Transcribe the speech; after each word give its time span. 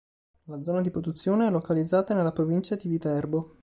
La 0.45 0.63
zona 0.63 0.81
di 0.81 0.89
produzione 0.89 1.45
è 1.45 1.51
localizzata 1.51 2.15
nella 2.15 2.31
provincia 2.31 2.75
di 2.75 2.87
Viterbo. 2.87 3.57